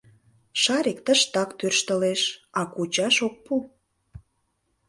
[0.61, 2.21] Шарик тыштак тӧрштылеш,
[2.59, 3.55] а кучаш ок пу.